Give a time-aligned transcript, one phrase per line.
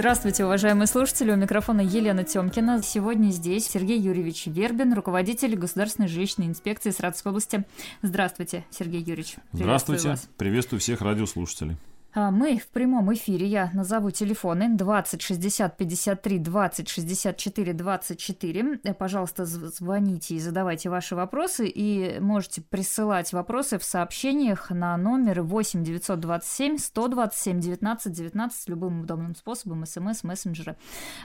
[0.00, 1.30] Здравствуйте, уважаемые слушатели.
[1.30, 2.82] У микрофона Елена Тёмкина.
[2.82, 7.66] Сегодня здесь Сергей Юрьевич Вербин, руководитель Государственной жилищной инспекции Саратовской области.
[8.00, 9.36] Здравствуйте, Сергей Юрьевич.
[9.52, 10.16] Здравствуйте.
[10.38, 11.76] Приветствую всех радиослушателей.
[12.12, 13.46] А, мы в прямом эфире.
[13.46, 18.94] Я назову телефоны 20 60 53 20 64 24.
[18.94, 21.68] Пожалуйста, звоните и задавайте ваши вопросы.
[21.68, 29.36] И можете присылать вопросы в сообщениях на номер 8 927 127 19 19 любым удобным
[29.36, 30.76] способом, смс, мессенджеры.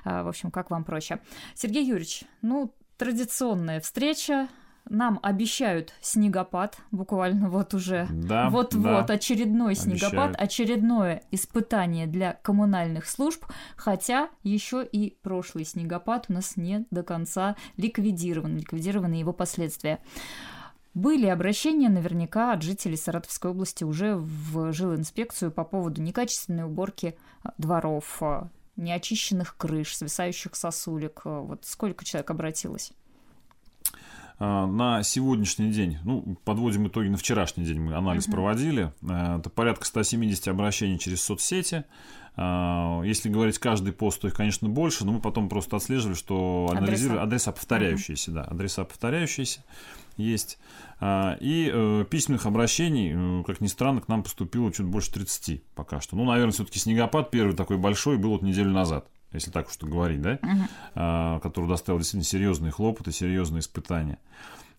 [0.04, 1.20] А, в общем, как вам проще.
[1.56, 4.48] Сергей Юрьевич, ну, традиционная встреча
[4.90, 13.08] нам обещают снегопад, буквально вот уже да, вот-вот да, очередной снегопад, очередное испытание для коммунальных
[13.08, 13.46] служб,
[13.76, 20.00] хотя еще и прошлый снегопад у нас не до конца ликвидирован, ликвидированы его последствия.
[20.94, 27.18] Были обращения наверняка от жителей Саратовской области уже в жилинспекцию по поводу некачественной уборки
[27.58, 28.22] дворов,
[28.78, 31.22] неочищенных крыш, свисающих сосулек.
[31.26, 32.94] Вот сколько человек обратилось?
[34.38, 38.32] А, на сегодняшний день, ну, подводим итоги на вчерашний день, мы анализ uh-huh.
[38.32, 41.86] проводили, э, это порядка 170 обращений через соцсети.
[42.36, 46.68] А, если говорить каждый пост, то их, конечно, больше, но мы потом просто отслеживали, что
[46.70, 48.36] анализировали адреса, адреса повторяющиеся, uh-huh.
[48.36, 49.64] да, адреса повторяющиеся
[50.18, 50.58] есть.
[51.02, 56.00] И э, письменных обращений, э, как ни странно, к нам поступило чуть больше 30 пока
[56.00, 56.16] что.
[56.16, 60.22] Ну, наверное, все-таки снегопад первый такой большой был вот неделю назад если так уж говорить,
[60.22, 60.70] да, uh-huh.
[60.96, 64.20] а, который доставил действительно серьезные хлопоты, серьезные испытания.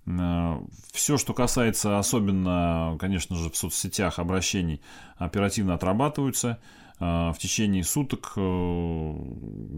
[0.06, 4.80] А, Все, что касается особенно, конечно же, в соцсетях обращений,
[5.19, 6.58] оперативно отрабатываются.
[6.98, 9.14] А, в течение суток, э,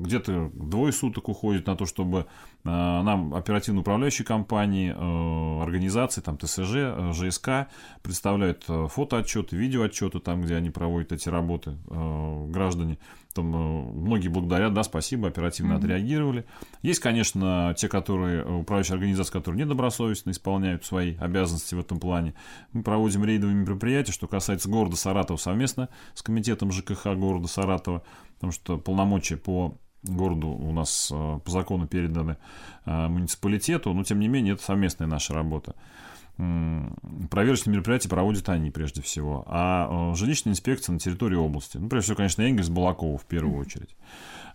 [0.05, 2.27] где-то двое суток уходит на то, чтобы
[2.65, 7.69] а, нам оперативно управляющие компании, э, организации, там ТСЖ, э, ЖСК
[8.03, 12.99] представляют фотоотчеты, видеоотчеты там, где они проводят эти работы, граждане
[13.41, 15.79] э, многие благодарят, да, спасибо, оперативно mm-hmm.
[15.79, 16.45] отреагировали.
[16.83, 22.35] Есть, конечно, те, которые, э, управляющие организации, которые недобросовестно исполняют свои обязанности в этом плане.
[22.73, 28.03] Мы проводим рейдовые мероприятия, что касается города Саратова совместно с комитетом ЖКХ города Саратова,
[28.35, 32.37] потому что полномочия по городу у нас э, по закону переданы
[32.87, 35.75] муниципалитету, но тем не менее это совместная наша работа
[36.39, 41.79] проверочные мероприятия проводят они прежде всего, а э, жилищная инспекция на территории области.
[41.79, 43.97] Ну, прежде всего, конечно, Энгельс, Балакова в первую очередь.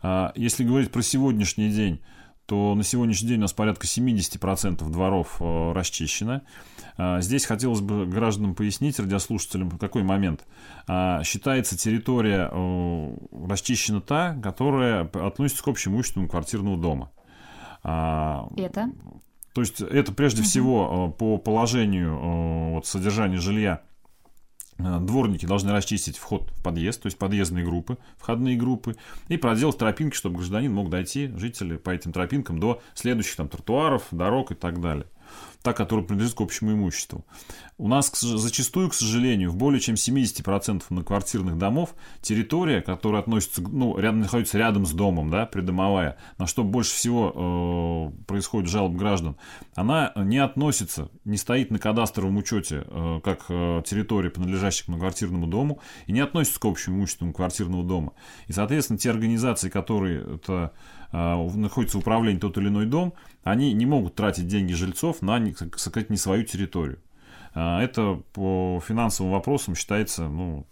[0.01, 2.01] А, если говорить про сегодняшний день,
[2.45, 6.41] то на сегодняшний день у нас порядка 70% дворов э, расчищено.
[6.97, 10.45] А, здесь хотелось бы гражданам пояснить, радиослушателям, какой момент.
[10.87, 13.17] А, считается территория э,
[13.49, 17.11] расчищена та, которая относится к общему имуществу квартирного дома.
[17.83, 18.89] Это?
[19.53, 20.49] То есть это прежде угу.
[20.49, 23.83] всего э, по положению э, вот, содержания жилья
[24.79, 28.95] э, дворники должны расчистить вход в подъезд, то есть подъездные группы, входные группы,
[29.27, 34.07] и проделать тропинки, чтобы гражданин мог дойти, жители, по этим тропинкам до следующих там тротуаров,
[34.11, 35.05] дорог и так далее
[35.63, 37.25] та, которая принадлежит к общему имуществу.
[37.77, 43.97] У нас зачастую, к сожалению, в более чем 70% многоквартирных домов территория, которая относится, ну,
[43.97, 49.37] рядом, находится рядом с домом, да, придомовая, на что больше всего э, происходит жалоб граждан,
[49.73, 55.47] она не относится, не стоит на кадастровом учете э, как э, территория, принадлежащая к многоквартирному
[55.47, 58.13] дому, и не относится к общему имуществу квартирного дома.
[58.47, 60.73] И, соответственно, те организации, которые это
[61.15, 63.13] а, находится в управлении тот или иной дом,
[63.43, 66.99] они не могут тратить деньги жильцов на, сказать, не свою территорию.
[67.53, 70.65] А, это по финансовым вопросам считается, ну,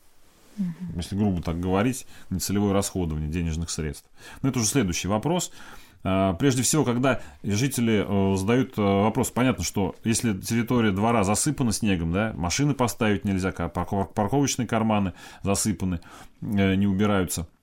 [0.58, 0.66] угу.
[0.96, 4.10] если грубо так говорить, нецелевое расходование денежных средств.
[4.42, 5.52] Но это уже следующий вопрос.
[6.04, 11.72] А, прежде всего, когда жители э, задают э, вопрос, понятно, что если территория двора засыпана
[11.72, 16.02] снегом, да, машины поставить нельзя, парковочные карманы засыпаны,
[16.42, 17.48] э, не убираются–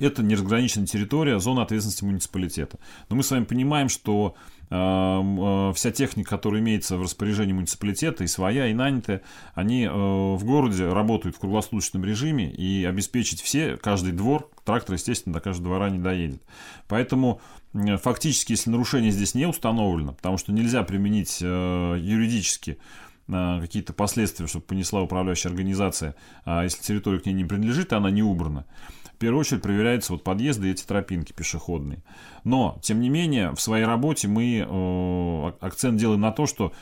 [0.00, 2.78] это неразграниченная территория, зона ответственности муниципалитета.
[3.08, 4.34] Но мы с вами понимаем, что
[4.70, 9.20] э, э, вся техника, которая имеется в распоряжении муниципалитета, и своя, и нанятая,
[9.54, 15.34] они э, в городе работают в круглосуточном режиме, и обеспечить все, каждый двор, трактор, естественно,
[15.34, 16.42] до каждого двора не доедет.
[16.88, 17.40] Поэтому
[18.02, 22.78] фактически, если нарушение здесь не установлено, потому что нельзя применить юридически
[23.26, 28.22] какие-то последствия, чтобы понесла управляющая организация, а если территория к ней не принадлежит, она не
[28.22, 28.66] убрана,
[29.22, 32.02] первую очередь проверяются вот подъезды и эти тропинки пешеходные.
[32.42, 36.72] Но, тем не менее, в своей работе мы э, акцент делаем на то, что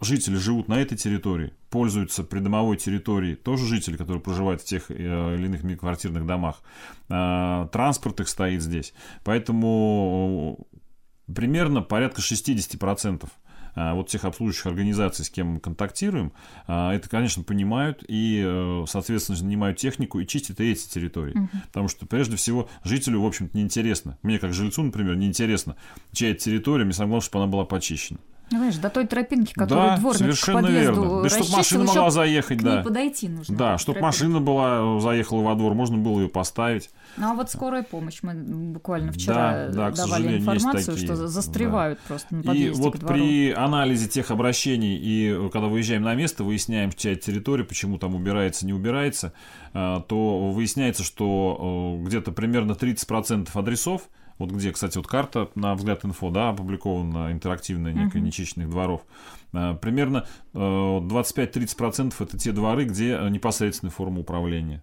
[0.00, 4.94] жители живут на этой территории, пользуются придомовой территорией, тоже жители, которые проживают в тех э,
[4.94, 6.62] или иных квартирных домах.
[7.08, 8.94] Э, транспорт их стоит здесь.
[9.24, 13.28] Поэтому э, примерно порядка 60% а,
[13.74, 16.32] вот тех обслуживающих организаций, с кем мы контактируем,
[16.66, 21.38] а, это, конечно, понимают и, э, соответственно, занимают технику и чистят и эти территории.
[21.38, 21.48] Угу.
[21.66, 24.18] Потому что, прежде всего, жителю, в общем-то, неинтересно.
[24.22, 25.76] Мне, как жильцу, например, неинтересно,
[26.12, 28.20] чья это территория, мне самое главное, чтобы она была почищена.
[28.58, 31.22] Знаешь, до той тропинки, которую да, дворник совершенно к подъезду верно.
[31.22, 32.76] Да, чтобы машина могла заехать, к да.
[32.76, 33.56] Ней подойти нужно.
[33.56, 36.90] Да, чтобы машина была, заехала во двор, можно было ее поставить.
[37.16, 41.98] Ну а вот скорая помощь, мы буквально вчера да, да, давали информацию, такие, что застревают
[42.02, 42.08] да.
[42.08, 46.92] просто на подъезде И вот при анализе тех обращений и когда выезжаем на место, выясняем,
[46.92, 49.32] чья территория, почему там убирается, не убирается,
[49.72, 54.02] а, то выясняется, что где-то примерно 30% адресов
[54.38, 58.22] вот где, кстати, вот карта на взгляд инфо, да, опубликована интерактивная некая uh-huh.
[58.22, 59.02] нечищенных дворов.
[59.52, 64.82] А, примерно 25-30% э, это те дворы, где э, непосредственная форма управления.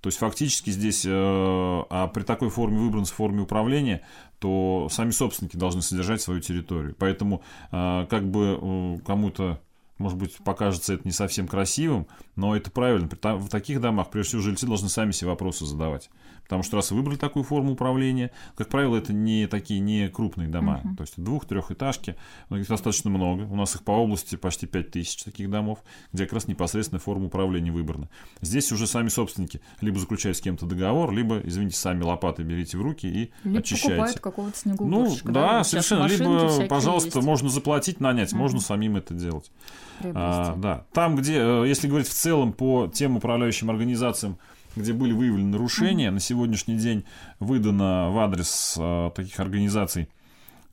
[0.00, 4.02] То есть фактически здесь, э, а при такой форме выбранной форме управления,
[4.38, 6.94] то сами собственники должны содержать свою территорию.
[6.96, 9.60] Поэтому как бы кому-то
[9.98, 12.06] может быть, покажется это не совсем красивым,
[12.36, 13.08] но это правильно.
[13.08, 16.08] В таких домах, прежде всего, жильцы должны сами себе вопросы задавать.
[16.48, 20.48] Потому что раз вы выбрали такую форму управления, как правило, это не такие не крупные
[20.48, 20.80] дома.
[20.82, 20.96] Uh-huh.
[20.96, 22.16] То есть двух-трехэтажки,
[22.50, 23.42] их достаточно много.
[23.42, 25.80] У нас их по области почти 5 тысяч таких домов,
[26.10, 28.08] где как раз непосредственная форма управления выбрана.
[28.40, 32.82] Здесь уже сами собственники либо заключают с кем-то договор, либо, извините, сами лопаты берите в
[32.82, 33.88] руки и либо очищаете.
[33.90, 34.86] покупают какого-то снегу.
[34.86, 36.06] Ну, да, да совершенно.
[36.06, 37.26] Либо, пожалуйста, есть.
[37.26, 38.36] можно заплатить, нанять, uh-huh.
[38.36, 39.50] можно самим это делать.
[40.02, 40.86] А, да.
[40.94, 44.38] Там, где, э, если говорить в целом по тем управляющим организациям,
[44.76, 46.10] где были выявлены нарушения.
[46.10, 47.04] На сегодняшний день
[47.40, 50.08] выдано в адрес а, таких организаций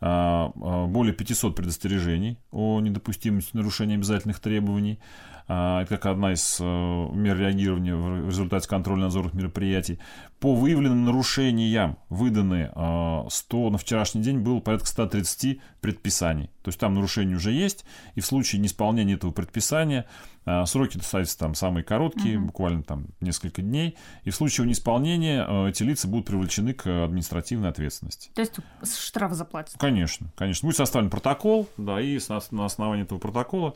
[0.02, 5.00] а, а, более 500 предостережений о недопустимости нарушения обязательных требований.
[5.48, 10.00] А, это как одна из э, мер реагирования в результате контрольно-надзорных мероприятий.
[10.40, 16.48] По выявленным нарушениям выданы 100, а, на вчерашний день было порядка 130 предписаний.
[16.64, 20.08] То есть там нарушение уже есть, и в случае неисполнения этого предписания
[20.46, 22.48] а, сроки достаются там самые короткие, угу.
[22.48, 28.32] буквально там несколько дней, и в случае неисполнения эти лица будут привлечены к административной ответственности.
[28.34, 28.60] То есть
[28.98, 29.76] штраф заплатят?
[29.78, 30.66] Конечно, конечно.
[30.66, 32.20] Будет составлен протокол, да, и
[32.50, 33.76] на основании этого протокола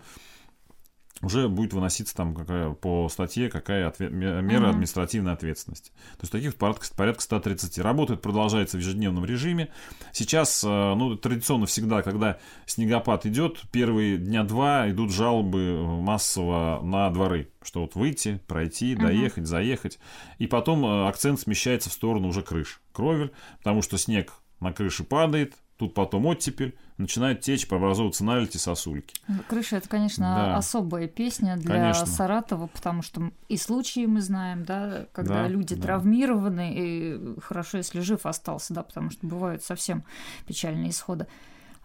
[1.22, 4.70] уже будет выноситься там какая, по статье какая ответ, мера uh-huh.
[4.70, 5.92] административной ответственности.
[6.18, 7.80] То есть таких порядка, порядка 130.
[7.80, 9.70] Работает, продолжается в ежедневном режиме.
[10.14, 17.10] Сейчас, э, ну, традиционно всегда, когда снегопад идет, первые дня два идут жалобы массово на
[17.10, 19.02] дворы, что вот выйти, пройти, uh-huh.
[19.02, 20.00] доехать, заехать.
[20.38, 25.04] И потом э, акцент смещается в сторону уже крыш, кровель, потому что снег на крыше
[25.04, 29.16] падает, тут потом оттепель, начинает течь, преобразовываться налити сосульки.
[29.48, 30.58] Крыша это, конечно, да.
[30.58, 32.06] особая песня для конечно.
[32.06, 35.82] Саратова, потому что и случаи мы знаем, да, когда да, люди да.
[35.84, 40.04] травмированы, и хорошо, если жив остался, да, потому что бывают совсем
[40.46, 41.28] печальные исходы.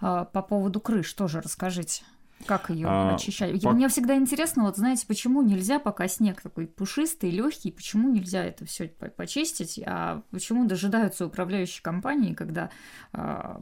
[0.00, 2.02] А, по поводу крыш тоже расскажите.
[2.46, 3.62] Как ее а, очищать?
[3.62, 3.70] По...
[3.72, 8.66] Мне всегда интересно, вот знаете, почему нельзя, пока снег такой пушистый, легкий, почему нельзя это
[8.66, 12.70] все почистить, а почему дожидаются управляющие компании, когда
[13.12, 13.60] а,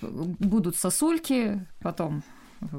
[0.00, 2.22] будут сосульки, потом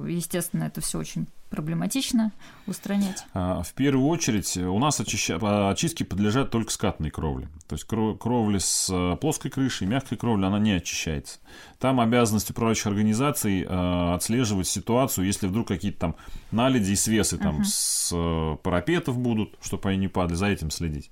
[0.08, 2.32] Естественно, это все очень проблематично
[2.68, 3.26] устранять.
[3.34, 5.70] А, в первую очередь у нас очища...
[5.70, 7.50] очистки подлежат только скатной кровле.
[7.68, 11.40] То есть кровля с э, плоской крышей, мягкой кровли, она не очищается.
[11.80, 16.16] Там обязанность управляющих организаций э, отслеживать ситуацию, если вдруг какие-то там
[16.52, 17.66] наледи и свесы там uh-huh.
[17.66, 21.12] с э, парапетов будут, чтобы они не падали, за этим следить.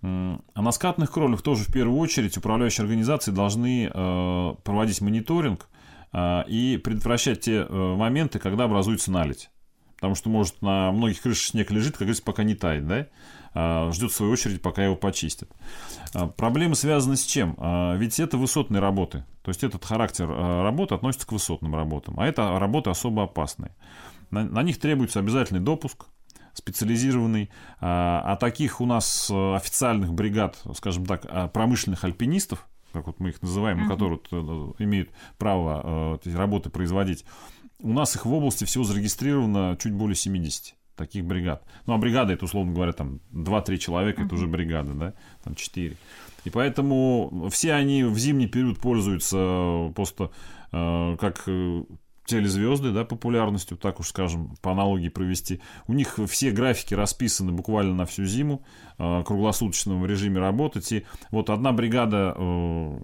[0.00, 3.90] А на скатных кровлях тоже в первую очередь управляющие организации должны
[4.62, 5.68] проводить мониторинг
[6.16, 9.50] и предотвращать те э, моменты, когда образуется наледь.
[9.98, 13.06] Потому что, может, на многих крышах снег лежит, как говорится, пока не тает, да?
[13.54, 15.50] А, ждет свою очередь, пока его почистят.
[16.14, 17.56] А, проблемы связаны с чем?
[17.98, 19.24] Ведь это высотные работы.
[19.42, 22.20] То есть этот характер работы относится к высотным работам.
[22.20, 23.74] А это работы особо опасные.
[24.30, 26.06] На, на них требуется обязательный допуск,
[26.58, 27.50] специализированный.
[27.80, 33.30] А, а таких у нас э, официальных бригад, скажем так, промышленных альпинистов, как вот мы
[33.30, 33.88] их называем, uh-huh.
[33.88, 37.24] которые вот, э, имеют право э, работы производить,
[37.80, 41.64] у нас их в области всего зарегистрировано чуть более 70 таких бригад.
[41.86, 44.26] Ну, а бригада, это, условно говоря, там 2-3 человека, uh-huh.
[44.26, 45.96] это уже бригада, да, там 4.
[46.44, 50.30] И поэтому все они в зимний период пользуются просто
[50.72, 51.82] э, как э,
[52.28, 55.60] телезвезды, да, популярностью, так уж скажем, по аналогии провести.
[55.86, 58.64] У них все графики расписаны буквально на всю зиму,
[58.98, 60.92] э, круглосуточном режиме работать.
[60.92, 62.98] И вот одна бригада э,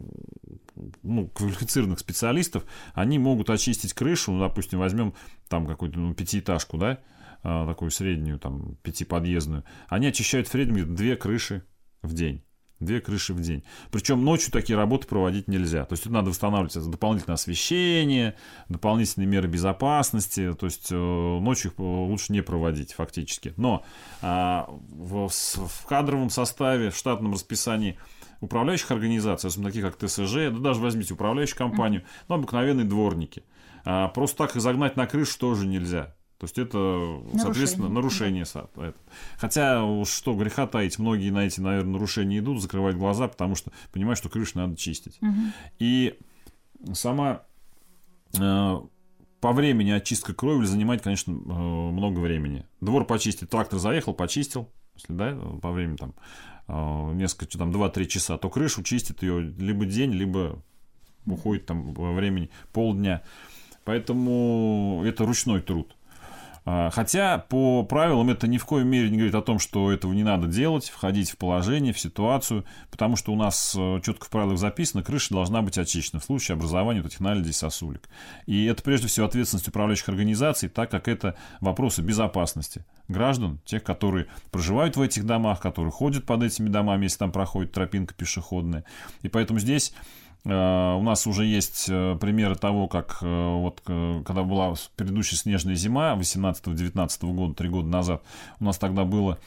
[1.03, 5.15] ну, квалифицированных специалистов, они могут очистить крышу, ну, допустим, возьмем
[5.49, 7.01] там какую-то ну, пятиэтажку, да,
[7.43, 9.65] э, такую среднюю, там, пятиподъездную.
[9.89, 11.65] Они очищают в среднем две крыши
[12.03, 12.43] в день.
[12.81, 13.63] Две крыши в день.
[13.91, 15.85] Причем ночью такие работы проводить нельзя.
[15.85, 18.35] То есть тут надо устанавливать дополнительное освещение,
[18.69, 20.53] дополнительные меры безопасности.
[20.55, 23.55] То есть э, ночью их лучше не проводить фактически.
[23.57, 23.85] Но
[24.23, 27.99] а, в, в кадровом составе, в штатном расписании
[28.41, 33.45] управляющих организаций, особенно таких как ТСЖ, да даже возьмите управляющую компанию, ну, обыкновенные дворники.
[33.85, 36.15] А, просто так их загнать на крышу тоже нельзя.
[36.45, 37.41] То есть это, нарушение.
[37.41, 38.45] соответственно, нарушение.
[38.53, 38.93] Да.
[39.39, 44.19] Хотя, что греха таить, многие на эти, наверное, нарушения идут, закрывают глаза, потому что понимают,
[44.19, 45.17] что крышу надо чистить.
[45.23, 45.41] Угу.
[45.79, 46.19] И
[46.93, 47.43] сама
[48.39, 48.81] э,
[49.41, 52.67] по времени очистка кровли занимает, конечно, э, много времени.
[52.83, 56.15] Двор почистить, трактор заехал, почистил, если, да, по времени там
[56.69, 60.63] э, несколько, там, 2-3 часа, то крышу чистит ее либо день, либо
[61.25, 63.23] уходит там времени полдня.
[63.85, 65.95] Поэтому это ручной труд.
[66.67, 70.13] А, хотя по правилам это ни в коей мере не говорит о том, что этого
[70.15, 74.31] не надо делать, входить в положение, в ситуацию, потому что у нас э, четко в
[74.31, 78.09] правилах записано, крыша должна быть очищена в случае образования вот этих наледей сосулек.
[78.47, 84.27] И это прежде всего ответственность управляющих организаций, так как это вопросы безопасности граждан, тех, которые
[84.51, 88.85] проживают в этих домах, которые ходят под этими домами, если там проходит тропинка пешеходная.
[89.21, 89.93] И поэтому здесь
[90.45, 96.15] у нас уже есть э, примеры того, как э, вот когда была предыдущая снежная зима
[96.15, 98.23] 18-19 года, три года назад,
[98.61, 99.39] у нас тогда было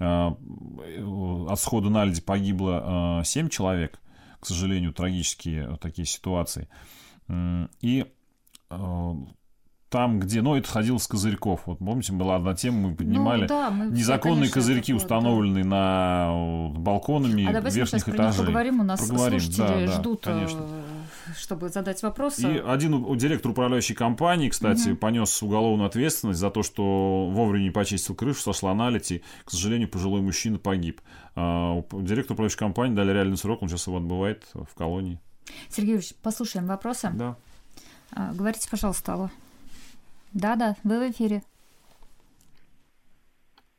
[0.00, 4.00] от схода наледи погибло 7 человек,
[4.40, 6.68] к сожалению, трагические такие ситуации.
[7.80, 8.04] И
[9.94, 11.60] там, где, ну, это ходил с козырьков.
[11.66, 15.62] Вот помните, была одна тема, мы поднимали ну, да, мы незаконные все, козырьки, такое, установленные
[15.62, 15.70] да.
[15.70, 18.44] на балконами а верхних этажей.
[18.44, 19.38] поговорим, у нас поговорим.
[19.38, 20.66] слушатели да, ждут, да, конечно.
[21.38, 22.56] чтобы задать вопросы.
[22.56, 24.96] И один директор управляющей компании, кстати, угу.
[24.96, 29.88] понес уголовную ответственность за то, что вовремя не почистил крышу, сошла наледь, и, к сожалению,
[29.88, 31.02] пожилой мужчина погиб.
[31.36, 35.20] А, директор управляющей компании дали реальный срок, он сейчас его отбывает в колонии.
[35.68, 37.12] Сергей Юрьевич, послушаем вопросы.
[37.14, 37.36] Да.
[38.10, 39.30] А, говорите, пожалуйста, алло.
[40.34, 41.42] Да-да, вы в эфире.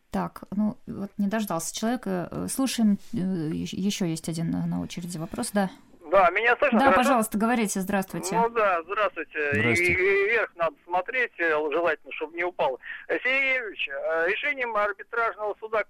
[0.09, 2.29] Так, ну вот не дождался человека.
[2.31, 3.17] Э, слушаем, э,
[3.53, 5.69] еще есть один на очереди вопрос, да.
[6.09, 6.79] Да, меня слышно?
[6.79, 6.99] Да, хорошо?
[7.01, 8.35] пожалуйста, говорите, здравствуйте.
[8.37, 9.49] Ну да, здравствуйте.
[9.51, 9.91] здравствуйте.
[9.91, 12.79] И, и вверх надо смотреть, э, желательно, чтобы не упало.
[13.09, 13.89] Сергей Юрьевич,
[14.27, 15.83] решением арбитражного суда,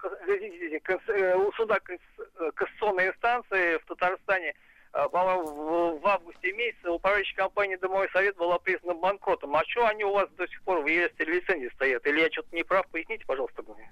[1.55, 4.55] суда Конституционной инстанции в Татарстане
[4.95, 9.53] а, по-моему, в августе месяце управляющая компания «Домовой совет» была признана банкротом.
[9.53, 12.07] А что они у вас до сих пор в реестре лицензии стоят?
[12.07, 12.87] Или я что-то не прав?
[12.87, 13.91] Поясните, пожалуйста, мне.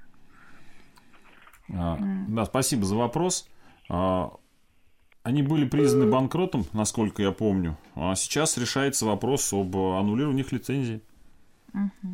[1.77, 1.97] А,
[2.29, 3.49] да, спасибо за вопрос.
[3.89, 4.31] А,
[5.23, 7.77] они были признаны банкротом, насколько я помню.
[7.95, 11.01] А сейчас решается вопрос об аннулировании их лицензии.
[11.73, 12.13] Угу.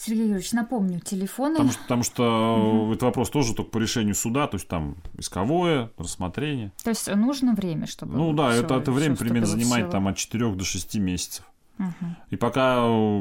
[0.00, 1.56] Сергей Юрьевич, напомню, телефоны.
[1.56, 2.92] Потому что, потому что угу.
[2.92, 6.72] этот вопрос тоже только по решению суда, то есть там исковое, рассмотрение.
[6.82, 8.16] То есть нужно время, чтобы.
[8.16, 11.44] Ну да, это, это время примерно занимает там от 4 до 6 месяцев.
[11.78, 12.10] Угу.
[12.30, 12.76] И пока,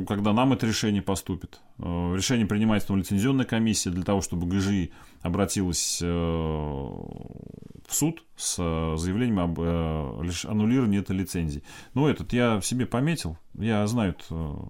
[0.08, 1.84] когда нам это решение поступит, э,
[2.16, 8.96] решение принимается на лицензионная комиссия для того, чтобы ГЖИ обратилась э, в суд с э,
[8.98, 11.62] заявлением об аннулировании этой лицензии.
[11.94, 14.70] Ну, этот я себе пометил, я знаю это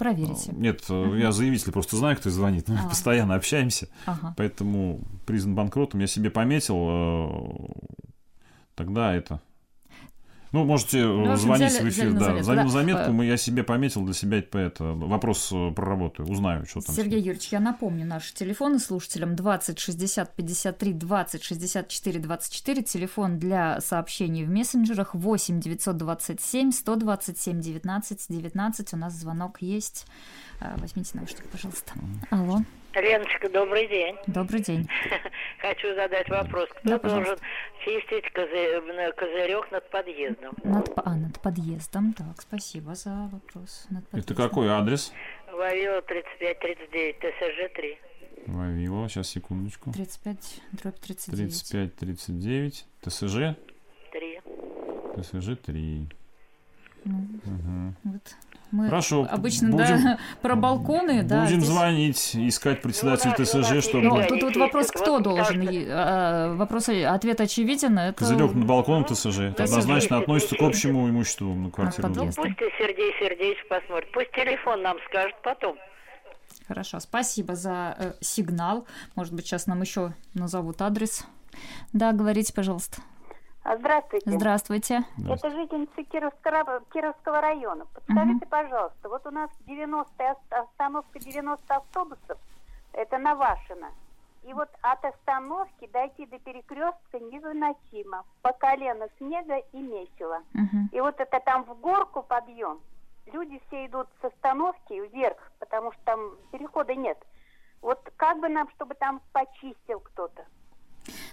[0.00, 0.52] Проверите.
[0.52, 2.68] Нет, uh я заявитель просто знаю, кто звонит.
[2.68, 2.88] Мы а.
[2.88, 3.86] постоянно общаемся.
[4.06, 4.32] Ага.
[4.34, 6.86] Поэтому признан банкротом я себе пометил.
[6.88, 7.28] Э,
[8.74, 9.42] тогда это
[10.52, 12.42] ну, можете ну, общем, звонить взяли, в эфир, да.
[12.42, 12.68] Заметку, да.
[12.68, 16.94] заметку, мы, я себе пометил для себя это, это вопрос э, проработаю, узнаю, что там.
[16.94, 23.80] Сергей Юрьевич, я напомню наши телефоны слушателям 20 60 53 20 64 24, телефон для
[23.80, 30.06] сообщений в мессенджерах 8 927 127 19 19, у нас звонок есть.
[30.60, 31.92] Э, возьмите наушники, пожалуйста.
[32.30, 32.58] Алло.
[32.94, 34.16] Леночка, добрый день.
[34.26, 34.88] Добрый день.
[35.60, 36.68] Хочу задать вопрос.
[36.70, 37.36] Кто да, должен
[37.84, 38.80] чистить козы...
[39.16, 40.54] козырек над подъездом?
[40.64, 42.12] Над, а, над подъездом.
[42.14, 43.86] Так, спасибо за вопрос.
[43.90, 45.12] Над Это какой адрес?
[45.52, 47.98] Вавила 3539, ТСЖ 3.
[48.46, 49.92] Вавила, сейчас, секундочку.
[49.92, 51.50] 35, дробь 39.
[51.50, 53.56] 35, 39, ТСЖ?
[54.12, 54.40] 3.
[55.16, 56.08] ТСЖ 3.
[57.04, 57.94] Ну, угу.
[58.04, 58.36] Вот
[58.72, 59.26] мы Хорошо.
[59.28, 61.44] Обычно, будем, да, про балконы, да.
[61.44, 61.70] Будем здесь...
[61.70, 64.02] звонить, искать председателя ну, ТСЖ, чтобы...
[64.02, 65.66] Ну, тут вот вопрос, кто должен?
[65.88, 67.98] А, вопрос, ответ очевиден.
[67.98, 68.18] Это...
[68.18, 69.40] Козырек над балконом ТСЖ.
[69.40, 72.08] Это однозначно относится к общему имуществу на квартиру.
[72.08, 74.12] Ну, пусть Сергей Сергеевич посмотрит.
[74.12, 75.76] Пусть телефон нам скажет потом.
[76.68, 78.86] Хорошо, спасибо за э, сигнал.
[79.16, 81.26] Может быть, сейчас нам еще назовут адрес.
[81.92, 83.02] Да, говорите, пожалуйста.
[83.62, 84.30] А, здравствуйте.
[84.30, 85.04] Здравствуйте.
[85.28, 87.86] Это жительница Кировского, Кировского района.
[87.92, 88.48] Подскажите, угу.
[88.48, 92.38] пожалуйста, вот у нас 90 остановка 90 автобусов,
[92.92, 93.88] это Навашино.
[94.44, 98.24] И вот от остановки дойти до перекрестка невыносимо.
[98.40, 100.42] По колено снега и месиво.
[100.54, 100.88] Угу.
[100.92, 102.80] И вот это там в горку подъем.
[103.26, 107.18] Люди все идут с остановки вверх, потому что там перехода нет.
[107.82, 110.46] Вот как бы нам, чтобы там почистил кто-то.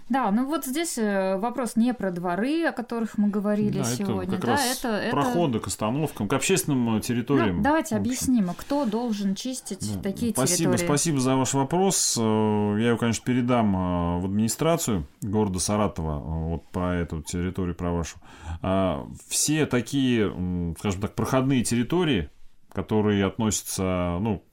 [0.09, 4.23] Да, ну вот здесь э, вопрос не про дворы, о которых мы говорили да, сегодня.
[4.23, 7.57] Это как да, раз это, проходы к остановкам, к общественным э, территориям.
[7.57, 10.01] Ну, давайте объясним, кто должен чистить да.
[10.01, 10.87] такие спасибо, территории.
[10.87, 12.17] Спасибо за ваш вопрос.
[12.17, 18.17] Э, я его, конечно, передам в администрацию города Саратова вот про эту территорию, про вашу.
[18.61, 20.29] А, все такие,
[20.79, 22.29] скажем так, проходные территории,
[22.71, 24.43] которые относятся, ну,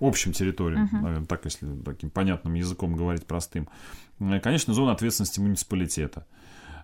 [0.00, 1.00] общим территориям, uh-huh.
[1.00, 3.68] наверное, так, если таким понятным языком говорить простым,
[4.18, 6.26] конечно, зона ответственности муниципалитета.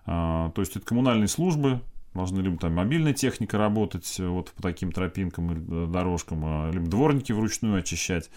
[0.05, 1.81] А, то есть это коммунальные службы,
[2.13, 6.71] должны либо там мобильная техника работать э, вот по таким тропинкам или э, дорожкам, а,
[6.71, 8.29] либо дворники вручную очищать.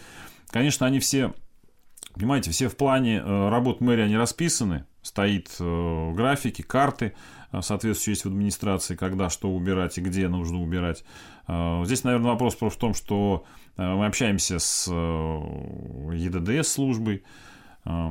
[0.49, 1.35] Конечно, они все,
[2.15, 7.15] понимаете, все в плане работ мэрии, они расписаны, стоит графики, карты,
[7.51, 11.05] соответствующие есть в администрации, когда что убирать и где нужно убирать.
[11.49, 13.45] Здесь, наверное, вопрос просто в том, что
[13.77, 17.23] Э, мы общаемся с э, ЕДДС службой,
[17.85, 18.11] э,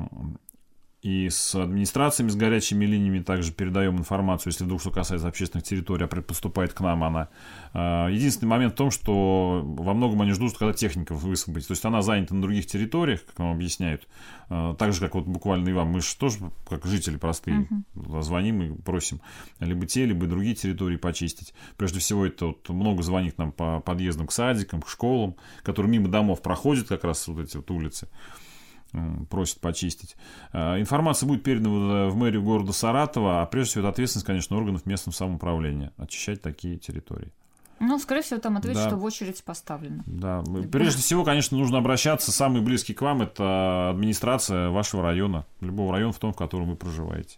[1.06, 6.06] и с администрациями, с горячими линиями также передаем информацию, если вдруг что касается общественных территорий,
[6.06, 7.30] а поступает к нам она.
[7.74, 11.68] А, единственный момент в том, что во многом они ждут, когда техника высвободится.
[11.68, 14.08] То есть она занята на других территориях, как нам объясняют.
[14.50, 15.90] А, так же, как вот буквально и вам.
[15.90, 18.24] Мы же тоже, как жители простые, uh-huh.
[18.24, 19.22] звоним и просим
[19.60, 21.54] либо те, либо другие территории почистить.
[21.78, 26.08] Прежде всего, это вот много звонит нам по подъездам к садикам, к школам, которые мимо
[26.08, 28.08] домов проходят как раз вот эти вот улицы
[29.30, 30.16] просит почистить.
[30.52, 34.86] А, информация будет передана в мэрию города Саратова, а прежде всего это ответственность, конечно, органов
[34.86, 37.32] местного самоуправления очищать такие территории.
[37.80, 38.88] Ну, скорее всего, там ответ, да.
[38.88, 40.04] что в очередь поставлена.
[40.06, 40.44] Да.
[40.72, 42.32] Прежде всего, конечно, нужно обращаться.
[42.32, 46.76] Самый близкий к вам это администрация вашего района, любого района, в том, в котором вы
[46.78, 47.38] проживаете.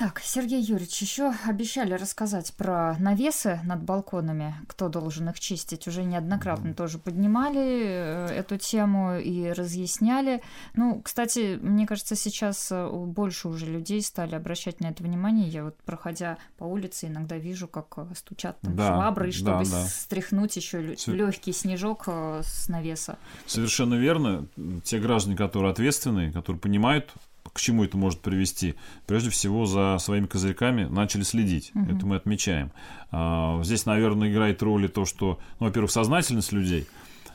[0.00, 5.86] Так, Сергей Юрьевич, еще обещали рассказать про навесы над балконами, кто должен их чистить.
[5.86, 10.42] Уже неоднократно тоже поднимали э, эту тему и разъясняли.
[10.72, 15.46] Ну, кстати, мне кажется, сейчас э, больше уже людей стали обращать на это внимание.
[15.50, 19.70] Я вот, проходя по улице, иногда вижу, как э, стучат там да, швабры, чтобы да,
[19.70, 19.84] да.
[19.84, 21.12] стряхнуть еще Все...
[21.12, 23.18] легкий снежок с навеса.
[23.44, 24.46] Совершенно верно.
[24.82, 27.12] Те граждане, которые ответственные, которые понимают
[27.52, 28.74] к чему это может привести?
[29.06, 31.72] Прежде всего, за своими козырьками начали следить.
[31.74, 31.96] Угу.
[31.96, 32.70] Это мы отмечаем.
[33.10, 36.86] А, здесь, наверное, играет роль и то, что, ну, во-первых, сознательность людей,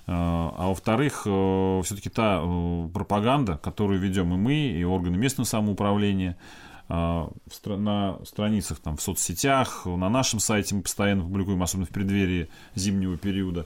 [0.07, 5.47] а, а во-вторых, э, все-таки та э, пропаганда, которую ведем и мы, и органы местного
[5.47, 6.37] самоуправления,
[6.87, 7.31] а,
[7.65, 13.17] на страницах там, в соцсетях, на нашем сайте мы постоянно публикуем, особенно в преддверии зимнего
[13.17, 13.65] периода.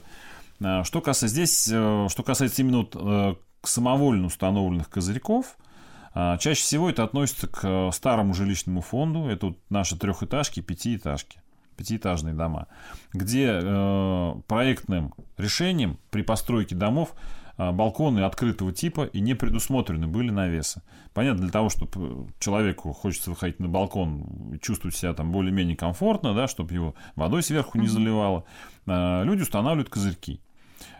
[0.58, 5.56] Что касается здесь, э, что касается именно вот, самовольно установленных козырьков–
[6.14, 9.28] чаще всего это относится к э, старому жилищному фонду.
[9.28, 11.40] Это вот наши трехэтажки, пятиэтажки
[11.80, 12.66] пятиэтажные дома,
[13.14, 17.14] где э, проектным решением при постройке домов
[17.56, 20.82] э, балконы открытого типа и не предусмотрены были навесы.
[21.14, 26.48] Понятно, для того, чтобы человеку хочется выходить на балкон чувствовать себя там более-менее комфортно, да,
[26.48, 28.44] чтобы его водой сверху не заливало,
[28.86, 30.42] э, люди устанавливают козырьки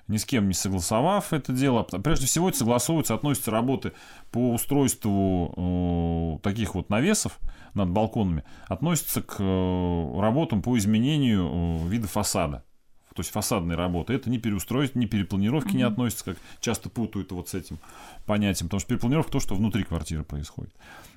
[0.08, 1.82] ни с кем не согласовав это дело.
[1.82, 3.92] Прежде всего, это согласовывается, относятся работы
[4.30, 7.38] по устройству э, таких вот навесов
[7.74, 11.48] над балконами, относятся к э, работам по изменению
[11.84, 12.64] э, вида фасада.
[13.14, 14.14] То есть фасадные работы.
[14.14, 15.76] Это не переустройство, не перепланировки mm-hmm.
[15.76, 17.78] не относится, как часто путают вот с этим
[18.24, 18.68] понятием.
[18.68, 20.72] Потому что перепланировка то, что внутри квартиры происходит.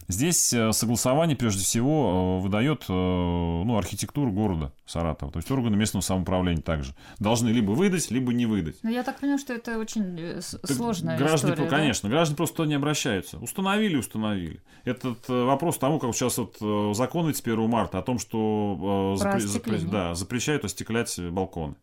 [0.08, 5.32] Здесь э, согласование, прежде всего, э, выдает э, ну, архитектуру города Саратова.
[5.32, 8.76] То есть органы местного самоуправления также должны либо выдать, либо не выдать.
[8.84, 11.70] Но я так понимаю, что это очень сложная граждане, история.
[11.70, 12.16] Конечно, да?
[12.16, 13.38] граждане просто не обращаются.
[13.38, 14.62] Установили, установили.
[14.84, 19.38] Этот вопрос тому, как сейчас вот закон ведь с 1 марта о том, что запре-
[19.40, 21.76] запре- да, запрещают остеклять балконы.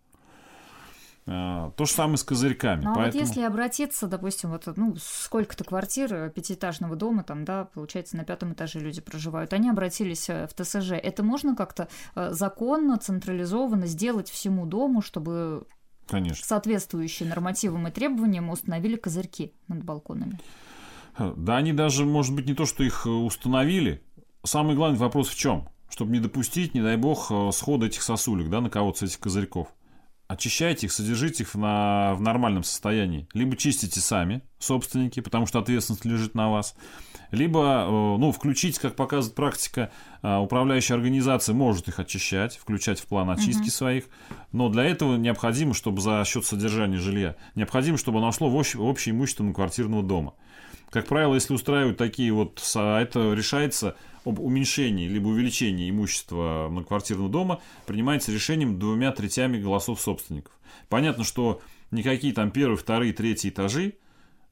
[1.27, 2.83] А, то же самое с козырьками.
[2.83, 3.23] Ну, а поэтому...
[3.23, 8.25] вот если обратиться, допустим, вот, ну, сколько-то квартир э, пятиэтажного дома, там, да, получается, на
[8.25, 10.93] пятом этаже люди проживают, они обратились э, в ТСЖ.
[10.93, 15.67] Это можно как-то э, законно, централизованно сделать всему дому, чтобы
[16.09, 16.45] Конечно.
[16.45, 20.41] соответствующие нормативам и требованиям установили козырьки над балконами?
[21.19, 24.03] Да, они даже, может быть, не то, что их установили.
[24.43, 25.69] Самый главный вопрос в чем?
[25.91, 29.69] Чтобы не допустить, не дай бог, схода этих сосулек, да, на кого-то с этих козырьков
[30.31, 33.27] очищайте их, содержите их на, в нормальном состоянии.
[33.35, 36.77] Либо чистите сами, собственники, потому что ответственность лежит на вас.
[37.33, 39.91] Либо, э, ну, включить, как показывает практика,
[40.23, 43.71] э, управляющая организация может их очищать, включать в план очистки угу.
[43.71, 44.05] своих,
[44.53, 48.81] но для этого необходимо, чтобы за счет содержания жилья, необходимо, чтобы оно шло в общее,
[48.81, 50.35] в общее имущество квартирного дома.
[50.91, 57.61] Как правило, если устраивают такие вот, это решается об уменьшении либо увеличении имущества многоквартирного дома,
[57.87, 60.53] принимается решением двумя третями голосов собственников.
[60.89, 63.95] Понятно, что никакие там первые, вторые, третьи этажи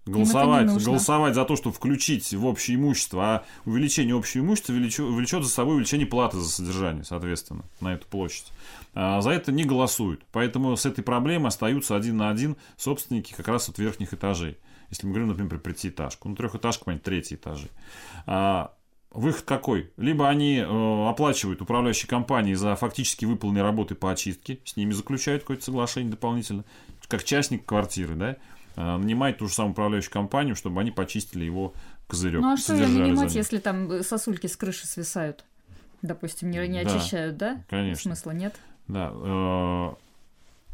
[0.06, 5.50] голосовать, голосовать за то, чтобы включить в общее имущество, а увеличение общего имущества влечет за
[5.50, 8.46] собой увеличение платы за содержание, соответственно, на эту площадь.
[8.94, 10.22] А за это не голосуют.
[10.32, 14.56] Поэтому с этой проблемой остаются один на один собственники как раз от верхних этажей.
[14.90, 16.28] Если мы говорим, например, про пятиэтажку.
[16.28, 17.68] Ну, трехэтажка, понятно, третий этажи.
[18.26, 18.74] А,
[19.10, 19.92] выход какой?
[19.96, 25.42] Либо они э, оплачивают управляющие компании за фактически выполненные работы по очистке, с ними заключают
[25.42, 26.64] какое-то соглашение дополнительно,
[27.06, 28.36] как частник квартиры, да,
[28.76, 31.74] э, нанимает ту же самую управляющую компанию, чтобы они почистили его
[32.06, 32.40] козырек.
[32.40, 35.44] Ну а что ее нанимать, если там сосульки с крыши свисают?
[36.00, 37.54] Допустим, не, не очищают, да?
[37.54, 37.64] да?
[37.68, 38.14] Конечно.
[38.14, 38.54] Смысла нет?
[38.86, 39.10] Да.
[39.12, 39.94] Э,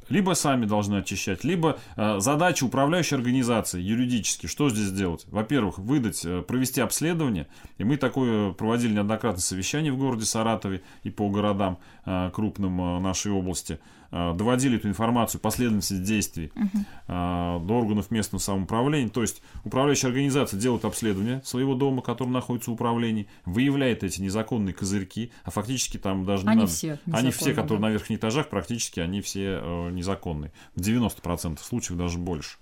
[0.08, 5.26] либо сами должны очищать, либо э, задача управляющей организации юридически, что здесь делать?
[5.28, 7.46] Во-первых, выдать, э, провести обследование,
[7.78, 13.00] и мы такое проводили неоднократно совещание в городе Саратове и по городам э, крупным э,
[13.00, 13.78] нашей области,
[14.10, 16.84] доводили эту информацию, последовательность действий угу.
[17.08, 19.08] до органов местного самоуправления.
[19.08, 24.74] То есть управляющая организация делает обследование своего дома, который находится в управлении, выявляет эти незаконные
[24.74, 26.72] козырьки, а фактически там даже не они надо.
[26.72, 27.88] Все они все, которые да.
[27.88, 30.52] на верхних этажах, практически они все э, незаконные.
[30.74, 32.58] В 90% случаев даже больше.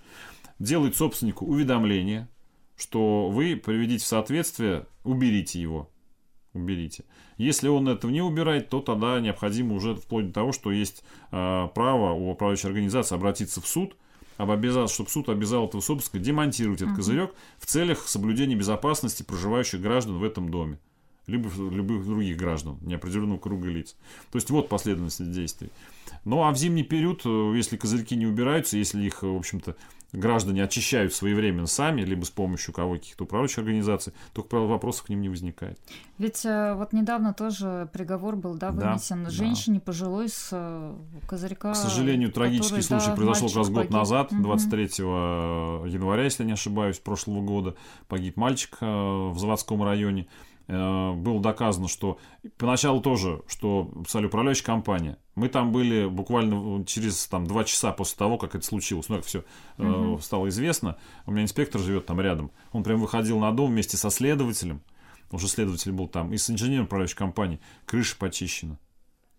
[0.59, 2.29] Делает собственнику уведомление,
[2.77, 5.91] что вы приведите в соответствие, уберите его.
[6.55, 7.05] Уберите.
[7.39, 11.69] Если он этого не убирает, то тогда необходимо уже вплоть до того, что есть э,
[11.75, 13.97] право у управляющей организации обратиться в суд,
[14.37, 16.97] об обязал, чтобы суд обязал этого собственника демонтировать этот uh-huh.
[16.97, 20.79] козырек в целях соблюдения безопасности проживающих граждан в этом доме
[21.27, 23.97] либо любых других граждан неопределенного круга лиц.
[24.31, 25.71] То есть вот последовательность действий.
[26.25, 29.77] Ну а в зимний период, э, если козырьки не убираются, если их, в общем-то,
[30.13, 35.07] граждане очищают своевременно сами, либо с помощью кого каких-то управляющих организаций, то, как правило, вопросов
[35.07, 35.79] к ним не возникает.
[36.19, 39.87] Ведь э, вот недавно тоже приговор был, да, вынесен да, женщине да.
[39.87, 40.95] пожилой с э,
[41.27, 41.73] козырька.
[41.73, 43.93] К сожалению, трагический который, случай да, произошел как раз год погиб.
[43.93, 45.87] назад, 23 угу.
[45.87, 47.75] января, если не ошибаюсь, прошлого года,
[48.09, 50.29] погиб мальчик э, в заводском районе.
[50.69, 52.19] Э, было доказано, что
[52.57, 55.19] поначалу тоже, что писали управляющая компания.
[55.35, 59.09] Мы там были буквально через там, два часа после того, как это случилось.
[59.09, 59.45] Ну, как все
[59.79, 60.19] угу.
[60.21, 60.97] стало известно.
[61.27, 62.51] У меня инспектор живет там рядом.
[62.73, 64.83] Он прям выходил на дом вместе со следователем.
[65.31, 66.33] Уже следователь был там.
[66.33, 67.61] И с инженером управляющей компании.
[67.87, 68.79] Крыша почищена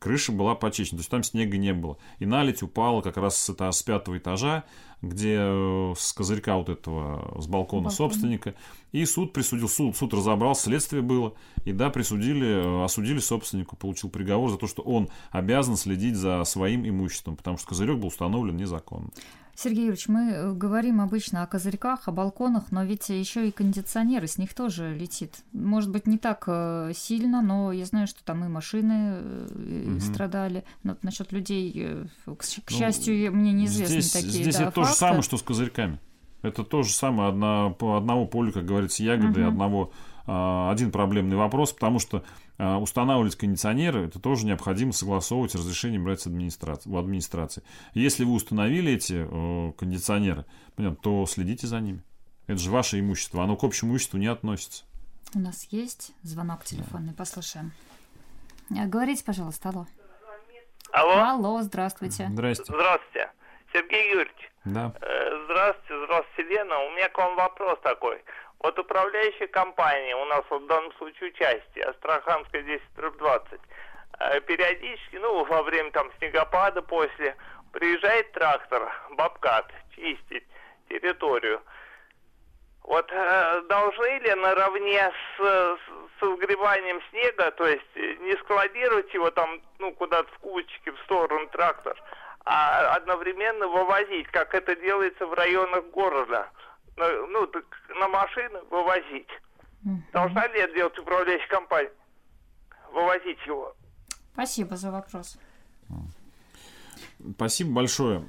[0.04, 1.98] крыша была почищена, то есть там снега не было.
[2.20, 4.66] И наледь упала как раз с, это, с пятого этажа,
[5.04, 7.92] где э, с козырька вот этого, с балкона Балкон.
[7.92, 8.56] собственника.
[8.94, 11.34] И суд присудил, суд, суд разобрал, следствие было.
[11.66, 16.42] И да, присудили, э, осудили собственнику, получил приговор за то, что он обязан следить за
[16.46, 19.10] своим имуществом, потому что козырек был установлен незаконно.
[19.56, 24.28] Сергей Юрьевич, мы э, говорим обычно о козырьках, о балконах, но ведь еще и кондиционеры,
[24.28, 25.44] с них тоже летит.
[25.54, 30.00] Может быть, не так э, сильно, но я знаю, что там и машины угу.
[30.00, 30.64] страдали.
[30.82, 31.72] Но вот насчет людей,
[32.26, 32.38] к, ну,
[32.70, 36.00] счастью, мне неизвестны здесь, такие Здесь да, это то же самое, что с козырьками.
[36.42, 39.50] Это то же самое, одна, по одного поля, как говорится, ягоды, угу.
[39.50, 39.92] одного
[40.26, 42.24] а, один проблемный вопрос, потому что
[42.58, 47.64] устанавливать кондиционеры, это тоже необходимо согласовывать разрешение брать с администрации.
[47.94, 52.04] Если вы установили эти э, кондиционеры, понятно, то следите за ними.
[52.48, 54.84] Это же ваше имущество, оно к общему имуществу не относится.
[55.36, 57.72] У нас есть звонок телефонный, послушаем.
[58.70, 59.88] Э, говорите, пожалуйста, алло.
[60.92, 61.24] Алло.
[61.24, 62.30] Алло, здравствуйте.
[62.32, 62.66] Здрасте.
[62.68, 63.32] Здравствуйте.
[63.74, 64.52] Сергей Юрьевич.
[64.66, 64.94] Да.
[65.02, 66.78] Э, здравствуйте, здравствуйте, Лена.
[66.80, 68.22] У меня к вам вопрос такой.
[68.64, 73.60] Вот управляющая компания, у нас в данном случае участие, Астраханская 10 20,
[74.20, 77.36] э, периодически, ну, во время там снегопада после,
[77.74, 80.46] приезжает трактор, бабкат, чистить
[80.88, 81.62] территорию.
[82.84, 85.80] Вот э, должны ли наравне с, с,
[86.22, 91.48] с сгребанием снега, то есть не складировать его там, ну, куда-то в кучке в сторону
[91.48, 92.02] трактор,
[92.46, 96.50] а одновременно вывозить, как это делается в районах города–
[96.98, 97.66] ну, так
[98.00, 99.30] на машины вывозить.
[99.86, 100.04] Угу.
[100.14, 101.92] Должна ли это делать управляющая компания?
[102.92, 103.76] Вывозить его.
[104.34, 105.38] Спасибо за вопрос.
[107.36, 108.20] Спасибо большое.
[108.20, 108.24] Э,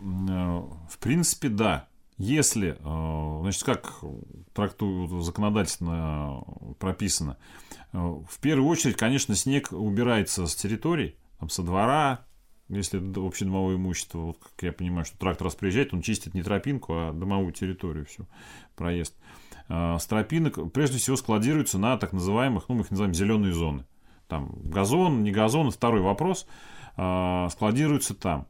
[0.89, 1.89] в принципе, да.
[2.17, 3.93] Если, э, значит, как
[4.53, 6.45] трактую законодательно
[6.79, 7.39] прописано,
[7.93, 12.25] э, в первую очередь, конечно, снег убирается с территорий, там, со двора,
[12.69, 16.43] если это общедомовое имущество, вот как я понимаю, что трактор раз приезжает, он чистит не
[16.43, 18.27] тропинку, а домовую территорию всю,
[18.77, 19.15] проезд.
[19.69, 23.85] А, с тропинок прежде всего складируются на так называемых, ну, мы их называем зеленые зоны.
[24.29, 26.47] Там газон, не газон, второй вопрос,
[26.97, 28.47] а, складируются там.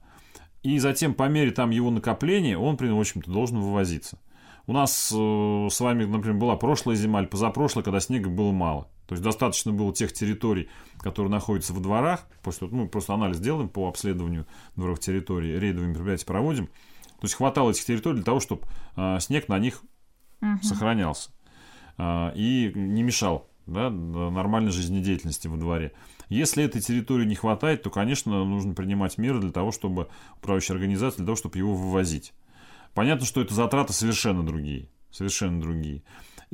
[0.63, 4.19] И затем по мере там его накопления он, в общем-то, должен вывозиться.
[4.67, 8.89] У нас э, с вами, например, была прошлая зима или позапрошлая, когда снега было мало.
[9.07, 12.27] То есть достаточно было тех территорий, которые находятся во дворах.
[12.43, 16.67] После, ну, просто анализ делаем по обследованию дворовых территорий, рейдовые мероприятия проводим.
[16.67, 18.63] То есть хватало этих территорий для того, чтобы
[18.97, 19.83] э, снег на них
[20.41, 20.63] угу.
[20.63, 21.31] сохранялся
[21.99, 25.93] э, и не мешал да, нормальной жизнедеятельности во дворе.
[26.29, 31.19] Если этой территории не хватает, то, конечно, нужно принимать меры для того, чтобы управляющая организация,
[31.19, 32.33] для того, чтобы его вывозить.
[32.95, 34.89] Понятно, что это затраты совершенно другие.
[35.11, 36.03] Совершенно другие.